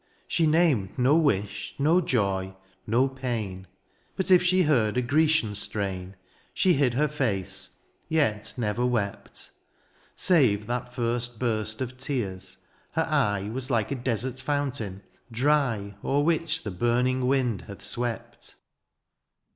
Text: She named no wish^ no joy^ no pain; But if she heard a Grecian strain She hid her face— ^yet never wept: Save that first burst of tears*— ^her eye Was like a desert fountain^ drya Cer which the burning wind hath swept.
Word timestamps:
She 0.27 0.47
named 0.47 0.97
no 0.97 1.21
wish^ 1.21 1.73
no 1.79 2.01
joy^ 2.01 2.55
no 2.87 3.07
pain; 3.07 3.67
But 4.15 4.31
if 4.31 4.41
she 4.41 4.63
heard 4.63 4.97
a 4.97 5.01
Grecian 5.03 5.53
strain 5.53 6.15
She 6.55 6.73
hid 6.73 6.95
her 6.95 7.07
face— 7.07 7.81
^yet 8.11 8.57
never 8.57 8.83
wept: 8.83 9.51
Save 10.15 10.65
that 10.65 10.91
first 10.91 11.37
burst 11.37 11.81
of 11.81 11.99
tears*— 11.99 12.57
^her 12.97 13.07
eye 13.07 13.51
Was 13.53 13.69
like 13.69 13.91
a 13.91 13.95
desert 13.95 14.37
fountain^ 14.37 15.01
drya 15.31 15.91
Cer 16.01 16.19
which 16.21 16.63
the 16.63 16.71
burning 16.71 17.27
wind 17.27 17.61
hath 17.67 17.83
swept. 17.83 18.55